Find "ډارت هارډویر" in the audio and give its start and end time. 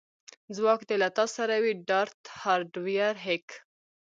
1.87-3.15